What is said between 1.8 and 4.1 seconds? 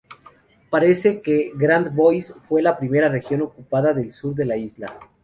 Bois fue la primera región ocupada